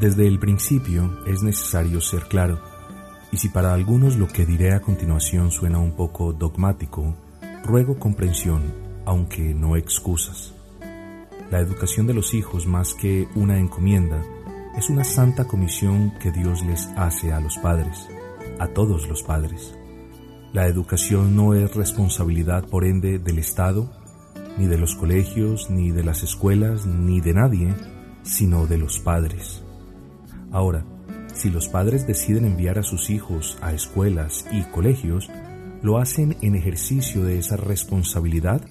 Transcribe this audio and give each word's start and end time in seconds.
Desde 0.00 0.26
el 0.26 0.38
principio 0.38 1.24
es 1.26 1.42
necesario 1.42 2.00
ser 2.00 2.24
claro, 2.24 2.58
y 3.30 3.36
si 3.36 3.48
para 3.48 3.72
algunos 3.72 4.16
lo 4.16 4.28
que 4.28 4.44
diré 4.44 4.72
a 4.72 4.80
continuación 4.80 5.50
suena 5.50 5.78
un 5.78 5.92
poco 5.92 6.32
dogmático, 6.32 7.14
ruego 7.64 7.98
comprensión, 7.98 8.74
aunque 9.06 9.54
no 9.54 9.76
excusas. 9.76 10.52
La 11.50 11.60
educación 11.60 12.06
de 12.06 12.14
los 12.14 12.34
hijos, 12.34 12.66
más 12.66 12.94
que 12.94 13.28
una 13.34 13.58
encomienda, 13.58 14.22
es 14.76 14.90
una 14.90 15.04
santa 15.04 15.44
comisión 15.44 16.12
que 16.20 16.32
Dios 16.32 16.64
les 16.64 16.88
hace 16.96 17.32
a 17.32 17.40
los 17.40 17.56
padres, 17.58 18.08
a 18.58 18.68
todos 18.68 19.08
los 19.08 19.22
padres. 19.22 19.74
La 20.52 20.66
educación 20.66 21.34
no 21.34 21.54
es 21.54 21.74
responsabilidad, 21.74 22.64
por 22.68 22.84
ende, 22.84 23.18
del 23.18 23.38
Estado, 23.38 23.90
ni 24.58 24.66
de 24.66 24.78
los 24.78 24.94
colegios, 24.94 25.70
ni 25.70 25.90
de 25.90 26.04
las 26.04 26.22
escuelas, 26.22 26.86
ni 26.86 27.20
de 27.20 27.34
nadie, 27.34 27.74
sino 28.22 28.66
de 28.66 28.78
los 28.78 28.98
padres. 29.00 29.63
Ahora, 30.54 30.84
si 31.34 31.50
los 31.50 31.68
padres 31.68 32.06
deciden 32.06 32.44
enviar 32.44 32.78
a 32.78 32.84
sus 32.84 33.10
hijos 33.10 33.58
a 33.60 33.72
escuelas 33.72 34.46
y 34.52 34.62
colegios, 34.62 35.28
lo 35.82 35.98
hacen 35.98 36.36
en 36.42 36.54
ejercicio 36.54 37.24
de 37.24 37.40
esa 37.40 37.56
responsabilidad, 37.56 38.62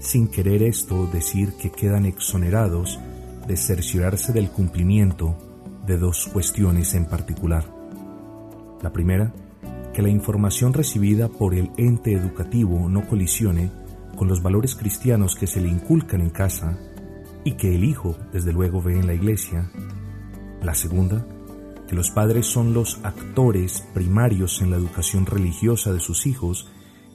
sin 0.00 0.26
querer 0.26 0.64
esto 0.64 1.06
decir 1.06 1.52
que 1.52 1.70
quedan 1.70 2.04
exonerados 2.04 2.98
de 3.46 3.56
cerciorarse 3.56 4.32
del 4.32 4.50
cumplimiento 4.50 5.36
de 5.86 5.98
dos 5.98 6.26
cuestiones 6.32 6.94
en 6.94 7.06
particular. 7.06 7.64
La 8.82 8.92
primera, 8.92 9.32
que 9.94 10.02
la 10.02 10.08
información 10.08 10.72
recibida 10.72 11.28
por 11.28 11.54
el 11.54 11.70
ente 11.76 12.12
educativo 12.12 12.88
no 12.88 13.06
colisione 13.06 13.70
con 14.16 14.26
los 14.26 14.42
valores 14.42 14.74
cristianos 14.74 15.36
que 15.36 15.46
se 15.46 15.60
le 15.60 15.68
inculcan 15.68 16.22
en 16.22 16.30
casa 16.30 16.76
y 17.44 17.52
que 17.52 17.72
el 17.72 17.84
hijo, 17.84 18.16
desde 18.32 18.52
luego, 18.52 18.82
ve 18.82 18.98
en 18.98 19.06
la 19.06 19.14
iglesia. 19.14 19.70
La 20.62 20.74
segunda, 20.74 21.24
que 21.88 21.96
los 21.96 22.10
padres 22.10 22.46
son 22.46 22.72
los 22.72 23.00
actores 23.02 23.84
primarios 23.94 24.60
en 24.62 24.70
la 24.70 24.76
educación 24.76 25.26
religiosa 25.26 25.92
de 25.92 26.00
sus 26.00 26.26
hijos 26.26 26.68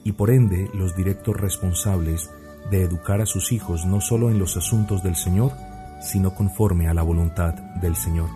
y 0.03 0.11
por 0.11 0.31
ende 0.31 0.69
los 0.73 0.95
directos 0.95 1.35
responsables 1.35 2.29
de 2.71 2.83
educar 2.83 3.21
a 3.21 3.25
sus 3.25 3.51
hijos 3.51 3.85
no 3.85 4.01
solo 4.01 4.29
en 4.29 4.39
los 4.39 4.57
asuntos 4.57 5.03
del 5.03 5.16
Señor, 5.16 5.51
sino 6.01 6.35
conforme 6.35 6.88
a 6.88 6.93
la 6.93 7.03
voluntad 7.03 7.53
del 7.81 7.95
Señor. 7.95 8.29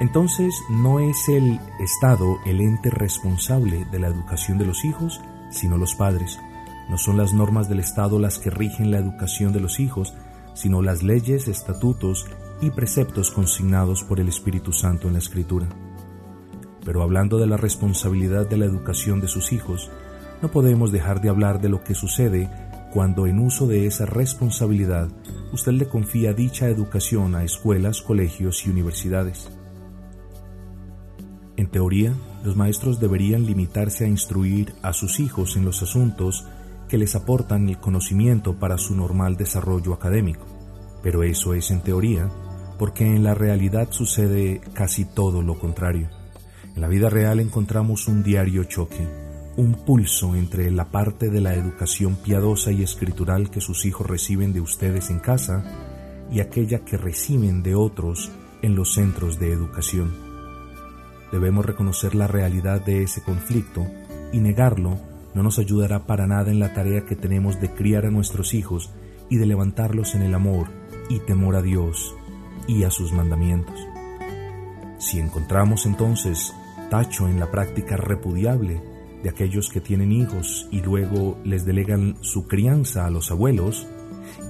Entonces, 0.00 0.54
no 0.68 0.98
es 0.98 1.28
el 1.28 1.60
Estado 1.78 2.38
el 2.44 2.60
ente 2.60 2.90
responsable 2.90 3.86
de 3.92 3.98
la 4.00 4.08
educación 4.08 4.58
de 4.58 4.66
los 4.66 4.84
hijos, 4.84 5.20
sino 5.50 5.76
los 5.78 5.94
padres. 5.94 6.40
No 6.88 6.98
son 6.98 7.16
las 7.16 7.32
normas 7.32 7.68
del 7.68 7.78
Estado 7.78 8.18
las 8.18 8.38
que 8.38 8.50
rigen 8.50 8.90
la 8.90 8.98
educación 8.98 9.52
de 9.52 9.60
los 9.60 9.78
hijos, 9.78 10.14
sino 10.54 10.82
las 10.82 11.02
leyes, 11.02 11.46
estatutos 11.46 12.26
y 12.60 12.70
preceptos 12.70 13.30
consignados 13.30 14.04
por 14.04 14.20
el 14.20 14.28
Espíritu 14.28 14.72
Santo 14.72 15.06
en 15.06 15.14
la 15.14 15.18
Escritura. 15.18 15.68
Pero 16.84 17.02
hablando 17.02 17.38
de 17.38 17.46
la 17.46 17.56
responsabilidad 17.56 18.48
de 18.48 18.56
la 18.56 18.66
educación 18.66 19.20
de 19.20 19.28
sus 19.28 19.52
hijos, 19.52 19.90
no 20.42 20.50
podemos 20.50 20.92
dejar 20.92 21.20
de 21.20 21.30
hablar 21.30 21.60
de 21.60 21.68
lo 21.68 21.82
que 21.82 21.94
sucede 21.94 22.50
cuando 22.92 23.26
en 23.26 23.38
uso 23.38 23.66
de 23.66 23.86
esa 23.86 24.06
responsabilidad 24.06 25.08
usted 25.52 25.72
le 25.72 25.88
confía 25.88 26.32
dicha 26.32 26.68
educación 26.68 27.34
a 27.34 27.42
escuelas, 27.42 28.02
colegios 28.02 28.66
y 28.66 28.70
universidades. 28.70 29.50
En 31.56 31.68
teoría, 31.68 32.12
los 32.44 32.56
maestros 32.56 33.00
deberían 33.00 33.46
limitarse 33.46 34.04
a 34.04 34.08
instruir 34.08 34.74
a 34.82 34.92
sus 34.92 35.18
hijos 35.18 35.56
en 35.56 35.64
los 35.64 35.82
asuntos 35.82 36.46
que 36.88 36.98
les 36.98 37.14
aportan 37.14 37.68
el 37.68 37.78
conocimiento 37.78 38.58
para 38.58 38.76
su 38.76 38.94
normal 38.94 39.36
desarrollo 39.36 39.94
académico. 39.94 40.46
Pero 41.02 41.22
eso 41.22 41.54
es 41.54 41.70
en 41.70 41.80
teoría, 41.80 42.30
porque 42.78 43.04
en 43.04 43.22
la 43.22 43.34
realidad 43.34 43.88
sucede 43.90 44.60
casi 44.72 45.04
todo 45.04 45.42
lo 45.42 45.58
contrario. 45.58 46.08
En 46.74 46.80
la 46.80 46.88
vida 46.88 47.08
real 47.08 47.40
encontramos 47.40 48.08
un 48.08 48.22
diario 48.22 48.64
choque, 48.64 49.06
un 49.56 49.74
pulso 49.84 50.34
entre 50.34 50.70
la 50.70 50.90
parte 50.90 51.30
de 51.30 51.40
la 51.40 51.54
educación 51.54 52.16
piadosa 52.16 52.72
y 52.72 52.82
escritural 52.82 53.50
que 53.50 53.60
sus 53.60 53.84
hijos 53.84 54.06
reciben 54.06 54.52
de 54.52 54.60
ustedes 54.60 55.10
en 55.10 55.20
casa 55.20 55.64
y 56.30 56.40
aquella 56.40 56.80
que 56.80 56.96
reciben 56.96 57.62
de 57.62 57.76
otros 57.76 58.32
en 58.62 58.74
los 58.74 58.94
centros 58.94 59.38
de 59.38 59.52
educación. 59.52 60.12
Debemos 61.30 61.64
reconocer 61.64 62.14
la 62.14 62.26
realidad 62.26 62.84
de 62.84 63.02
ese 63.02 63.22
conflicto 63.22 63.86
y 64.32 64.38
negarlo 64.38 64.98
no 65.34 65.42
nos 65.42 65.58
ayudará 65.58 66.06
para 66.06 66.26
nada 66.26 66.50
en 66.50 66.60
la 66.60 66.72
tarea 66.72 67.04
que 67.04 67.16
tenemos 67.16 67.60
de 67.60 67.70
criar 67.70 68.06
a 68.06 68.10
nuestros 68.10 68.54
hijos 68.54 68.90
y 69.28 69.36
de 69.36 69.46
levantarlos 69.46 70.14
en 70.14 70.22
el 70.22 70.34
amor 70.34 70.68
y 71.08 71.18
temor 71.20 71.56
a 71.56 71.62
Dios 71.62 72.14
y 72.66 72.84
a 72.84 72.90
sus 72.90 73.12
mandamientos. 73.12 73.78
Si 74.98 75.18
encontramos 75.18 75.86
entonces 75.86 76.54
tacho 76.90 77.28
en 77.28 77.40
la 77.40 77.50
práctica 77.50 77.96
repudiable 77.96 78.82
de 79.22 79.30
aquellos 79.30 79.70
que 79.70 79.80
tienen 79.80 80.12
hijos 80.12 80.68
y 80.70 80.80
luego 80.80 81.38
les 81.44 81.64
delegan 81.64 82.16
su 82.20 82.46
crianza 82.46 83.06
a 83.06 83.10
los 83.10 83.30
abuelos, 83.30 83.86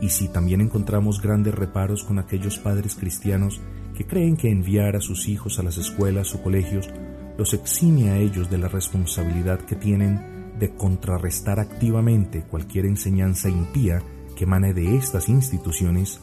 y 0.01 0.09
si 0.11 0.29
también 0.29 0.61
encontramos 0.61 1.21
grandes 1.21 1.55
reparos 1.55 2.05
con 2.05 2.19
aquellos 2.19 2.59
padres 2.59 2.95
cristianos 2.95 3.61
que 3.97 4.07
creen 4.07 4.37
que 4.37 4.51
enviar 4.51 4.97
a 4.97 5.01
sus 5.01 5.29
hijos 5.29 5.59
a 5.59 5.63
las 5.63 5.79
escuelas 5.79 6.35
o 6.35 6.43
colegios 6.43 6.91
los 7.39 7.55
exime 7.55 8.11
a 8.11 8.19
ellos 8.19 8.51
de 8.51 8.59
la 8.59 8.69
responsabilidad 8.69 9.61
que 9.61 9.77
tienen 9.77 10.53
de 10.59 10.75
contrarrestar 10.75 11.59
activamente 11.59 12.43
cualquier 12.43 12.87
enseñanza 12.87 13.49
impía 13.49 14.03
que 14.37 14.45
emane 14.45 14.73
de 14.73 14.97
estas 14.97 15.29
instituciones, 15.29 16.21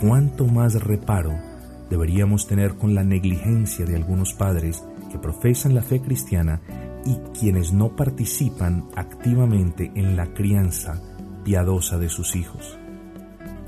cuánto 0.00 0.46
más 0.46 0.82
reparo 0.82 1.32
deberíamos 1.90 2.46
tener 2.46 2.76
con 2.76 2.94
la 2.94 3.04
negligencia 3.04 3.84
de 3.84 3.96
algunos 3.96 4.32
padres 4.32 4.82
que 5.10 5.18
profesan 5.18 5.74
la 5.74 5.82
fe 5.82 6.00
cristiana 6.00 6.60
y 7.04 7.16
quienes 7.38 7.72
no 7.72 7.94
participan 7.94 8.88
activamente 8.96 9.92
en 9.94 10.16
la 10.16 10.32
crianza 10.32 11.00
piadosa 11.44 11.98
de 11.98 12.08
sus 12.08 12.34
hijos. 12.36 12.78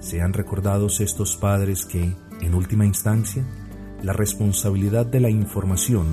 Sean 0.01 0.33
recordados 0.33 1.01
estos 1.01 1.37
padres 1.37 1.85
que, 1.85 2.15
en 2.41 2.55
última 2.55 2.87
instancia, 2.87 3.45
la 4.03 4.13
responsabilidad 4.13 5.07
de 5.07 5.21
la 5.21 5.31
información, 5.31 6.07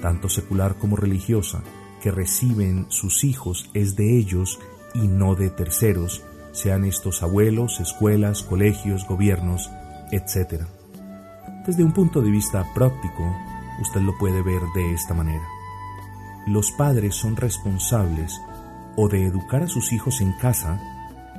tanto 0.00 0.28
secular 0.28 0.76
como 0.76 0.96
religiosa, 0.96 1.62
que 2.02 2.10
reciben 2.10 2.86
sus 2.88 3.24
hijos 3.24 3.70
es 3.74 3.96
de 3.96 4.16
ellos 4.18 4.58
y 4.94 5.08
no 5.08 5.34
de 5.34 5.50
terceros, 5.50 6.22
sean 6.58 6.84
estos 6.84 7.22
abuelos, 7.22 7.80
escuelas, 7.80 8.42
colegios, 8.42 9.06
gobiernos, 9.06 9.70
etc. 10.10 10.62
Desde 11.66 11.84
un 11.84 11.92
punto 11.92 12.20
de 12.20 12.30
vista 12.30 12.66
práctico, 12.74 13.34
usted 13.80 14.00
lo 14.00 14.16
puede 14.18 14.42
ver 14.42 14.62
de 14.74 14.92
esta 14.92 15.14
manera. 15.14 15.46
Los 16.46 16.72
padres 16.72 17.14
son 17.14 17.36
responsables 17.36 18.40
o 18.96 19.08
de 19.08 19.24
educar 19.26 19.62
a 19.62 19.68
sus 19.68 19.92
hijos 19.92 20.20
en 20.20 20.32
casa. 20.32 20.80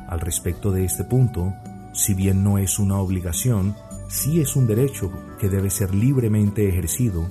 Al 0.07 0.19
respecto 0.21 0.71
de 0.71 0.85
este 0.85 1.03
punto, 1.03 1.53
si 1.93 2.13
bien 2.13 2.43
no 2.43 2.57
es 2.57 2.79
una 2.79 2.99
obligación, 2.99 3.75
sí 4.07 4.39
es 4.39 4.55
un 4.55 4.67
derecho 4.67 5.11
que 5.39 5.49
debe 5.49 5.69
ser 5.69 5.93
libremente 5.93 6.69
ejercido 6.69 7.27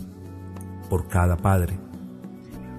por 0.90 1.08
cada 1.08 1.36
padre, 1.36 1.78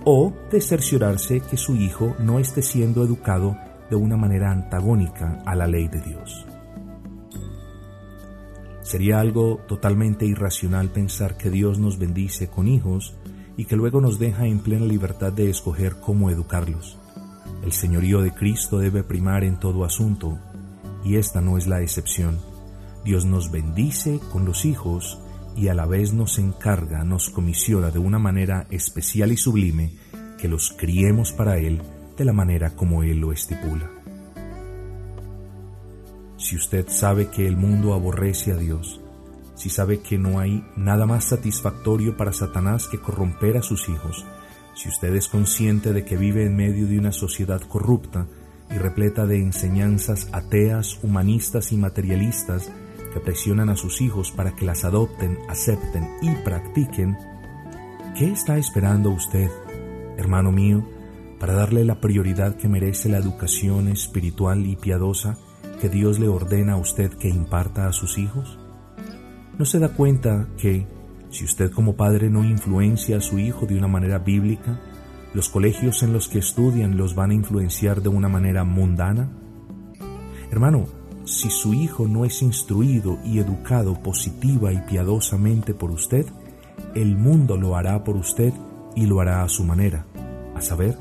o 0.06 0.34
de 0.52 0.62
cerciorarse 0.62 1.42
que 1.42 1.58
su 1.58 1.76
hijo 1.76 2.16
no 2.20 2.40
esté 2.40 2.62
siendo 2.62 3.04
educado 3.04 3.58
de 3.90 3.96
una 3.96 4.18
manera 4.18 4.52
antagónica 4.52 5.42
a 5.46 5.56
la 5.56 5.68
ley 5.68 5.88
de 5.88 6.02
Dios. 6.02 6.46
Sería 8.82 9.20
algo 9.20 9.60
totalmente 9.68 10.26
irracional 10.26 10.90
pensar 10.90 11.38
que 11.38 11.52
Dios 11.52 11.80
nos 11.80 12.00
bendice 12.00 12.48
con 12.48 12.68
hijos 12.68 13.16
y 13.56 13.66
que 13.66 13.76
luego 13.76 14.02
nos 14.02 14.18
deja 14.18 14.48
en 14.48 14.60
plena 14.60 14.86
libertad 14.86 15.32
de 15.32 15.50
escoger 15.50 15.98
cómo 16.00 16.30
educarlos. 16.30 16.98
El 17.64 17.72
señorío 17.72 18.22
de 18.22 18.32
Cristo 18.32 18.80
debe 18.80 19.04
primar 19.04 19.44
en 19.44 19.60
todo 19.60 19.84
asunto, 19.84 20.40
y 21.04 21.18
esta 21.18 21.42
no 21.42 21.58
es 21.58 21.68
la 21.68 21.82
excepción. 21.82 22.40
Dios 23.04 23.26
nos 23.26 23.52
bendice 23.52 24.20
con 24.32 24.46
los 24.46 24.66
hijos 24.66 25.20
y 25.56 25.68
a 25.68 25.74
la 25.74 25.86
vez 25.86 26.14
nos 26.14 26.40
encarga, 26.40 27.04
nos 27.04 27.30
comisiona 27.30 27.92
de 27.92 28.00
una 28.00 28.18
manera 28.18 28.66
especial 28.70 29.32
y 29.32 29.38
sublime 29.38 29.94
que 30.40 30.48
los 30.48 30.72
criemos 30.72 31.32
para 31.32 31.58
Él 31.58 31.82
de 32.20 32.26
la 32.26 32.34
manera 32.34 32.76
como 32.76 33.02
Él 33.02 33.20
lo 33.20 33.32
estipula. 33.32 33.90
Si 36.38 36.56
usted 36.56 36.88
sabe 36.90 37.30
que 37.30 37.48
el 37.48 37.56
mundo 37.56 37.94
aborrece 37.94 38.52
a 38.52 38.58
Dios, 38.58 39.00
si 39.56 39.70
sabe 39.70 40.02
que 40.02 40.18
no 40.18 40.40
hay 40.40 40.64
nada 40.76 41.06
más 41.06 41.26
satisfactorio 41.26 42.18
para 42.18 42.34
Satanás 42.34 42.88
que 42.88 43.00
corromper 43.00 43.58
a 43.58 43.62
sus 43.62 43.88
hijos, 43.88 44.26
si 44.76 44.90
usted 44.90 45.16
es 45.16 45.30
consciente 45.30 45.94
de 45.94 46.04
que 46.04 46.18
vive 46.18 46.46
en 46.46 46.56
medio 46.56 46.88
de 46.88 47.00
una 47.00 47.14
sociedad 47.14 47.62
corrupta 47.62 48.28
y 48.70 48.78
repleta 48.78 49.26
de 49.26 49.38
enseñanzas 49.38 50.28
ateas, 50.34 51.00
humanistas 51.02 51.72
y 51.72 51.78
materialistas, 51.78 52.72
que 53.14 53.20
presionan 53.22 53.70
a 53.70 53.76
sus 53.76 54.02
hijos 54.02 54.32
para 54.32 54.56
que 54.56 54.66
las 54.66 54.84
adopten, 54.84 55.40
acepten 55.48 56.08
y 56.22 56.32
practiquen, 56.44 57.18
¿qué 58.18 58.30
está 58.32 58.58
esperando 58.58 59.10
usted, 59.10 59.50
hermano 60.18 60.52
mío, 60.52 60.86
para 61.40 61.54
darle 61.54 61.86
la 61.86 62.02
prioridad 62.02 62.56
que 62.56 62.68
merece 62.68 63.10
la 63.10 63.18
educación 63.18 63.88
espiritual 63.88 64.66
y 64.66 64.76
piadosa 64.76 65.38
que 65.80 65.90
Dios 65.90 66.20
le 66.20 66.28
ordena 66.28 66.74
a 66.74 66.78
usted 66.78 67.12
que 67.14 67.30
imparta 67.30 67.88
a 67.88 67.94
sus 67.94 68.18
hijos? 68.18 68.58
¿No 69.58 69.66
se 69.66 69.80
da 69.80 69.90
cuenta 69.90 70.48
que, 70.58 70.88
si 71.30 71.46
usted 71.46 71.72
como 71.72 71.96
padre 71.96 72.30
no 72.30 72.44
influencia 72.44 73.18
a 73.18 73.22
su 73.22 73.40
hijo 73.40 73.66
de 73.66 73.78
una 73.78 73.88
manera 73.88 74.20
bíblica, 74.20 74.80
los 75.34 75.50
colegios 75.50 76.04
en 76.04 76.12
los 76.12 76.28
que 76.28 76.40
estudian 76.40 76.98
los 76.98 77.16
van 77.16 77.32
a 77.32 77.36
influenciar 77.36 78.02
de 78.02 78.10
una 78.10 78.30
manera 78.30 78.64
mundana? 78.64 79.30
Hermano, 80.52 80.88
si 81.26 81.50
su 81.50 81.74
hijo 81.74 82.08
no 82.08 82.26
es 82.26 82.42
instruido 82.42 83.20
y 83.24 83.40
educado 83.40 84.02
positiva 84.02 84.74
y 84.74 84.80
piadosamente 84.80 85.74
por 85.74 85.92
usted, 85.92 86.26
el 86.96 87.16
mundo 87.16 87.56
lo 87.56 87.76
hará 87.76 88.04
por 88.04 88.16
usted 88.16 88.54
y 88.96 89.06
lo 89.06 89.22
hará 89.22 89.44
a 89.44 89.50
su 89.50 89.64
manera. 89.64 90.06
A 90.56 90.62
saber, 90.62 90.98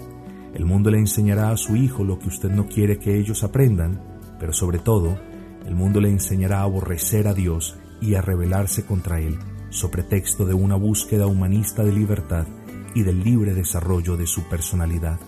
el 0.54 0.64
mundo 0.64 0.90
le 0.90 0.98
enseñará 0.98 1.50
a 1.50 1.56
su 1.56 1.76
hijo 1.76 2.04
lo 2.04 2.18
que 2.18 2.28
usted 2.28 2.50
no 2.50 2.66
quiere 2.66 2.98
que 2.98 3.18
ellos 3.18 3.44
aprendan, 3.44 4.00
pero 4.40 4.52
sobre 4.52 4.78
todo, 4.78 5.18
el 5.66 5.74
mundo 5.74 6.00
le 6.00 6.10
enseñará 6.10 6.60
a 6.60 6.62
aborrecer 6.62 7.28
a 7.28 7.34
Dios 7.34 7.76
y 8.00 8.14
a 8.14 8.22
rebelarse 8.22 8.86
contra 8.86 9.20
Él, 9.20 9.38
sobre 9.70 10.02
texto 10.02 10.46
de 10.46 10.54
una 10.54 10.76
búsqueda 10.76 11.26
humanista 11.26 11.84
de 11.84 11.92
libertad 11.92 12.46
y 12.94 13.02
del 13.02 13.22
libre 13.22 13.54
desarrollo 13.54 14.16
de 14.16 14.26
su 14.26 14.48
personalidad. 14.48 15.18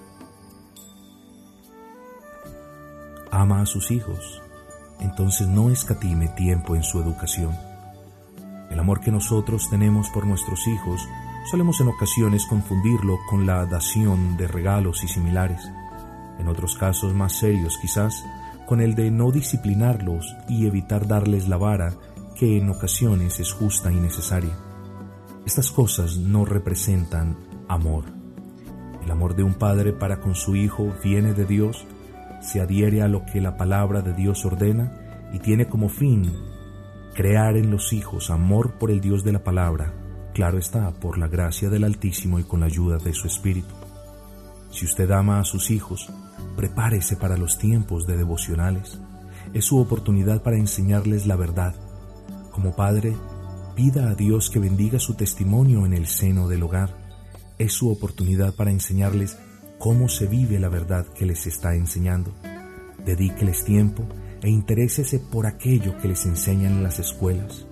Ama 3.31 3.61
a 3.61 3.67
sus 3.67 3.91
hijos, 3.91 4.43
entonces 4.99 5.47
no 5.47 5.71
escatime 5.71 6.29
tiempo 6.29 6.75
en 6.75 6.83
su 6.83 7.01
educación. 7.01 7.55
El 8.71 8.79
amor 8.79 9.01
que 9.01 9.11
nosotros 9.11 9.69
tenemos 9.69 10.09
por 10.11 10.27
nuestros 10.27 10.67
hijos 10.67 11.07
solemos 11.51 11.81
en 11.81 11.89
ocasiones 11.89 12.47
confundirlo 12.47 13.19
con 13.29 13.45
la 13.45 13.67
dación 13.67 14.37
de 14.37 14.47
regalos 14.47 15.03
y 15.03 15.09
similares. 15.09 15.69
En 16.39 16.47
otros 16.47 16.77
casos 16.77 17.13
más 17.13 17.33
serios 17.33 17.77
quizás, 17.83 18.25
con 18.69 18.81
el 18.81 18.95
de 18.95 19.11
no 19.11 19.33
disciplinarlos 19.33 20.37
y 20.49 20.67
evitar 20.69 21.09
darles 21.09 21.49
la 21.49 21.57
vara 21.57 21.95
que 22.37 22.57
en 22.57 22.71
ocasiones 22.71 23.41
es 23.41 23.53
justa 23.53 23.91
y 23.91 23.97
necesaria. 23.97 24.57
Estas 25.45 25.73
cosas 25.73 26.19
no 26.19 26.45
representan 26.45 27.37
amor. 27.67 28.05
El 29.03 29.11
amor 29.11 29.35
de 29.35 29.43
un 29.43 29.55
padre 29.55 29.93
para 29.93 30.21
con 30.21 30.37
su 30.37 30.55
hijo 30.55 30.95
viene 31.03 31.35
de 31.35 31.47
Dios, 31.47 31.85
se 32.41 32.61
adhiere 32.61 33.03
a 33.03 33.09
lo 33.09 33.27
que 33.27 33.41
la 33.41 33.57
palabra 33.57 34.03
de 34.03 34.13
Dios 34.15 34.45
ordena 34.45 34.93
y 35.33 35.41
tiene 35.41 35.67
como 35.67 35.89
fin 35.89 36.33
crear 37.15 37.57
en 37.57 37.73
los 37.73 37.93
hijos 37.93 38.31
amor 38.31 38.79
por 38.79 38.93
el 38.93 39.01
Dios 39.01 39.25
de 39.25 39.33
la 39.33 39.43
palabra, 39.43 39.93
claro 40.33 40.59
está, 40.59 40.91
por 40.93 41.19
la 41.19 41.29
gracia 41.29 41.69
del 41.69 41.85
Altísimo 41.85 42.39
y 42.39 42.45
con 42.45 42.61
la 42.61 42.67
ayuda 42.67 42.99
de 42.99 43.13
su 43.13 43.27
Espíritu. 43.27 43.75
Si 44.71 44.85
usted 44.85 45.11
ama 45.11 45.41
a 45.41 45.45
sus 45.45 45.71
hijos, 45.71 46.09
prepárese 46.57 47.17
para 47.17 47.37
los 47.37 47.59
tiempos 47.59 48.07
de 48.07 48.17
devocionales. 48.17 49.01
Es 49.53 49.65
su 49.65 49.79
oportunidad 49.79 50.43
para 50.43 50.57
enseñarles 50.57 51.27
la 51.27 51.37
verdad 51.37 51.75
como 52.51 52.75
padre, 52.75 53.17
pida 53.75 54.11
a 54.11 54.15
Dios 54.15 54.51
que 54.51 54.59
bendiga 54.59 54.99
su 54.99 55.15
testimonio 55.15 55.87
en 55.87 55.95
el 55.95 56.07
seno 56.07 56.49
del 56.49 56.63
hogar. 56.63 56.95
Es 57.59 57.73
su 57.73 57.91
oportunidad 57.91 58.55
para 58.55 58.71
enseñarles 58.71 59.39
cómo 59.79 60.09
se 60.09 60.27
vive 60.27 60.59
la 60.59 60.69
verdad 60.69 61.07
que 61.07 61.27
les 61.27 61.47
está 61.47 61.75
enseñando. 61.75 62.33
Dedíqueles 63.05 63.65
tiempo 63.65 64.07
e 64.43 64.51
interésese 64.51 65.21
por 65.21 65.47
aquello 65.47 65.97
que 65.99 66.09
les 66.09 66.27
enseñan 66.27 66.73
en 66.73 66.83
las 66.83 66.99
escuelas. 66.99 67.67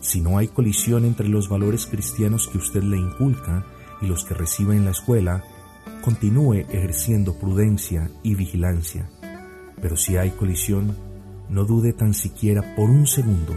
Si 0.00 0.20
no 0.20 0.38
hay 0.38 0.48
colisión 0.48 1.04
entre 1.04 1.28
los 1.28 1.48
valores 1.48 1.86
cristianos 1.86 2.48
que 2.48 2.58
usted 2.58 2.82
le 2.82 2.96
inculca 2.96 3.66
y 4.00 4.06
los 4.06 4.24
que 4.24 4.34
recibe 4.34 4.76
en 4.76 4.84
la 4.84 4.92
escuela, 4.92 5.44
continúe 6.02 6.64
ejerciendo 6.70 7.38
prudencia 7.38 8.10
y 8.22 8.34
vigilancia. 8.34 9.10
Pero 9.80 9.96
si 9.96 10.16
hay 10.16 10.30
colisión, 10.30 10.96
no 11.48 11.64
dude 11.64 11.92
tan 11.92 12.14
siquiera 12.14 12.74
por 12.76 12.90
un 12.90 13.06
segundo 13.06 13.54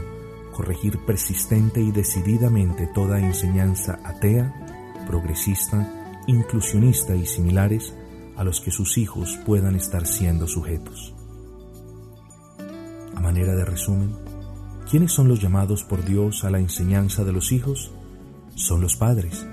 corregir 0.54 1.00
persistente 1.06 1.82
y 1.82 1.92
decididamente 1.92 2.88
toda 2.94 3.20
enseñanza 3.20 4.00
atea, 4.04 5.04
progresista, 5.08 6.22
inclusionista 6.28 7.16
y 7.16 7.26
similares 7.26 7.94
a 8.38 8.44
los 8.44 8.62
que 8.62 8.72
sus 8.72 8.98
hijos 8.98 9.38
puedan 9.46 9.76
estar 9.76 10.06
siendo 10.06 10.48
sujetos. 10.48 11.14
A 13.16 13.20
manera 13.20 13.56
de 13.56 13.66
resumen, 13.66 14.16
¿quiénes 14.90 15.12
son 15.12 15.28
los 15.28 15.40
llamados 15.40 15.84
por 15.84 16.04
Dios 16.04 16.44
a 16.44 16.50
la 16.50 16.60
enseñanza 16.60 17.24
de 17.24 17.34
los 17.34 17.52
hijos? 17.52 17.92
Son 18.56 18.82
los 18.82 18.96
padres. 18.96 19.48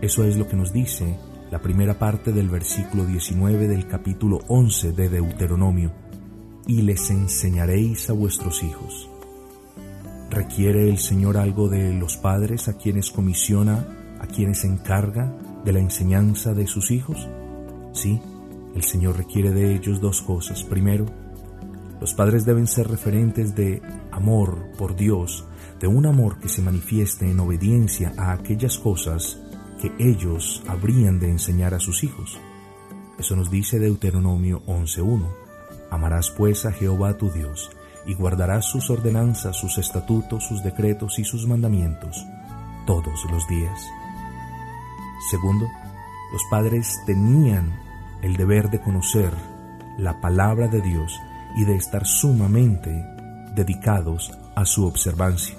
Eso 0.00 0.24
es 0.24 0.36
lo 0.36 0.48
que 0.48 0.56
nos 0.56 0.72
dice 0.72 1.18
la 1.50 1.60
primera 1.60 1.98
parte 1.98 2.32
del 2.32 2.48
versículo 2.48 3.04
19 3.04 3.68
del 3.68 3.86
capítulo 3.86 4.40
11 4.48 4.92
de 4.92 5.08
Deuteronomio. 5.08 5.92
Y 6.66 6.82
les 6.82 7.10
enseñaréis 7.10 8.08
a 8.10 8.12
vuestros 8.12 8.62
hijos. 8.62 9.08
¿Requiere 10.30 10.88
el 10.88 10.98
Señor 10.98 11.36
algo 11.36 11.68
de 11.68 11.92
los 11.92 12.16
padres 12.16 12.68
a 12.68 12.76
quienes 12.76 13.10
comisiona, 13.10 13.86
a 14.20 14.26
quienes 14.26 14.64
encarga 14.64 15.32
de 15.64 15.72
la 15.72 15.80
enseñanza 15.80 16.54
de 16.54 16.66
sus 16.66 16.90
hijos? 16.90 17.28
Sí, 17.92 18.20
el 18.74 18.82
Señor 18.82 19.16
requiere 19.16 19.52
de 19.52 19.74
ellos 19.74 20.00
dos 20.00 20.22
cosas. 20.22 20.64
Primero, 20.64 21.06
los 22.04 22.12
padres 22.12 22.44
deben 22.44 22.66
ser 22.66 22.86
referentes 22.86 23.54
de 23.54 23.80
amor 24.10 24.58
por 24.76 24.94
Dios, 24.94 25.46
de 25.80 25.86
un 25.86 26.04
amor 26.04 26.38
que 26.38 26.50
se 26.50 26.60
manifieste 26.60 27.30
en 27.30 27.40
obediencia 27.40 28.12
a 28.18 28.32
aquellas 28.32 28.76
cosas 28.76 29.38
que 29.80 29.90
ellos 29.98 30.62
habrían 30.68 31.18
de 31.18 31.30
enseñar 31.30 31.72
a 31.72 31.80
sus 31.80 32.04
hijos. 32.04 32.38
Eso 33.18 33.36
nos 33.36 33.50
dice 33.50 33.78
Deuteronomio 33.78 34.62
11.1. 34.66 35.26
Amarás 35.90 36.30
pues 36.30 36.66
a 36.66 36.72
Jehová 36.72 37.16
tu 37.16 37.30
Dios 37.30 37.70
y 38.04 38.12
guardarás 38.12 38.66
sus 38.66 38.90
ordenanzas, 38.90 39.56
sus 39.56 39.78
estatutos, 39.78 40.46
sus 40.46 40.62
decretos 40.62 41.18
y 41.18 41.24
sus 41.24 41.46
mandamientos 41.46 42.22
todos 42.86 43.24
los 43.30 43.48
días. 43.48 43.80
Segundo, 45.30 45.66
los 46.34 46.42
padres 46.50 47.00
tenían 47.06 47.80
el 48.20 48.36
deber 48.36 48.68
de 48.68 48.82
conocer 48.82 49.32
la 49.96 50.20
palabra 50.20 50.68
de 50.68 50.82
Dios 50.82 51.18
y 51.56 51.64
de 51.64 51.76
estar 51.76 52.06
sumamente 52.06 53.06
dedicados 53.54 54.32
a 54.54 54.64
su 54.64 54.86
observancia. 54.86 55.56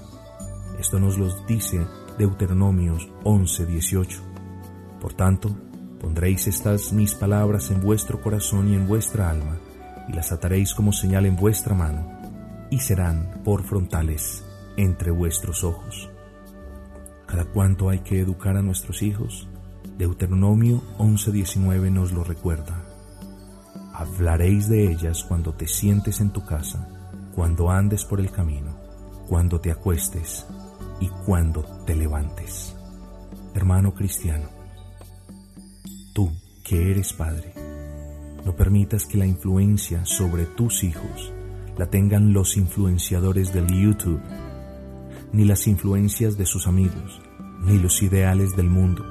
Esto 0.79 0.99
nos 0.99 1.17
lo 1.17 1.33
dice 1.45 1.85
Deuteronomios 2.17 3.09
11:18. 3.23 4.21
Por 5.01 5.13
tanto, 5.13 5.55
pondréis 5.99 6.47
estas 6.47 6.91
mis 6.93 7.13
palabras 7.13 7.71
en 7.71 7.81
vuestro 7.81 8.21
corazón 8.21 8.69
y 8.69 8.75
en 8.75 8.87
vuestra 8.87 9.29
alma, 9.29 9.57
y 10.07 10.13
las 10.13 10.31
ataréis 10.31 10.73
como 10.73 10.93
señal 10.93 11.25
en 11.25 11.35
vuestra 11.35 11.73
mano 11.73 12.15
y 12.69 12.79
serán 12.79 13.41
por 13.43 13.63
frontales 13.63 14.43
entre 14.77 15.11
vuestros 15.11 15.63
ojos. 15.63 16.09
Cada 17.25 17.45
cuánto 17.45 17.89
hay 17.89 17.99
que 17.99 18.19
educar 18.19 18.57
a 18.57 18.61
nuestros 18.61 19.01
hijos, 19.01 19.47
Deuteronomio 19.97 20.81
11:19 20.97 21.91
nos 21.91 22.11
lo 22.11 22.23
recuerda. 22.23 22.84
Hablaréis 23.97 24.67
de 24.67 24.91
ellas 24.91 25.23
cuando 25.23 25.53
te 25.53 25.67
sientes 25.67 26.19
en 26.19 26.31
tu 26.31 26.43
casa, 26.43 26.85
cuando 27.33 27.71
andes 27.71 28.03
por 28.03 28.19
el 28.19 28.29
camino, 28.29 28.77
cuando 29.29 29.61
te 29.61 29.71
acuestes 29.71 30.45
y 30.99 31.07
cuando 31.25 31.63
te 31.85 31.95
levantes. 31.95 32.75
Hermano 33.53 33.93
cristiano, 33.93 34.49
tú 36.13 36.29
que 36.65 36.91
eres 36.91 37.13
padre, 37.13 37.53
no 38.43 38.53
permitas 38.53 39.05
que 39.05 39.17
la 39.17 39.27
influencia 39.27 40.03
sobre 40.03 40.45
tus 40.45 40.83
hijos 40.83 41.31
la 41.77 41.85
tengan 41.85 42.33
los 42.33 42.57
influenciadores 42.57 43.53
del 43.53 43.67
YouTube, 43.67 44.21
ni 45.31 45.45
las 45.45 45.67
influencias 45.67 46.37
de 46.37 46.45
sus 46.45 46.67
amigos, 46.67 47.21
ni 47.61 47.79
los 47.79 48.01
ideales 48.01 48.57
del 48.57 48.69
mundo, 48.69 49.05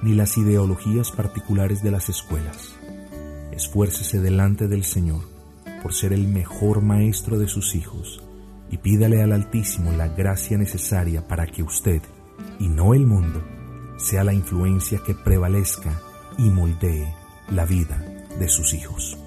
ni 0.00 0.14
las 0.14 0.38
ideologías 0.38 1.10
particulares 1.10 1.82
de 1.82 1.90
las 1.90 2.08
escuelas. 2.08 2.78
Esfuércese 3.52 4.20
delante 4.20 4.66
del 4.66 4.84
Señor 4.84 5.22
por 5.82 5.94
ser 5.94 6.12
el 6.12 6.26
mejor 6.26 6.82
maestro 6.82 7.38
de 7.38 7.48
sus 7.48 7.74
hijos 7.74 8.22
y 8.70 8.78
pídale 8.78 9.22
al 9.22 9.32
Altísimo 9.32 9.92
la 9.92 10.08
gracia 10.08 10.56
necesaria 10.56 11.28
para 11.28 11.46
que 11.46 11.62
usted, 11.62 12.00
y 12.58 12.68
no 12.68 12.94
el 12.94 13.06
mundo, 13.06 13.42
sea 13.98 14.24
la 14.24 14.32
influencia 14.32 15.00
que 15.04 15.14
prevalezca 15.14 16.00
y 16.38 16.48
moldee 16.48 17.14
la 17.50 17.66
vida 17.66 18.26
de 18.38 18.48
sus 18.48 18.72
hijos. 18.72 19.21